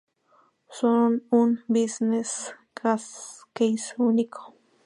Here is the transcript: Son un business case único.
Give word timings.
Son 0.69 1.19
un 1.31 1.57
business 1.69 2.55
case 2.73 3.93
único. 3.99 4.55